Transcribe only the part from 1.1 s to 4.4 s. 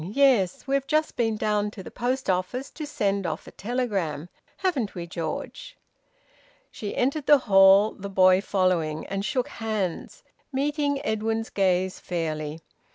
been down to the post office to send off a telegram,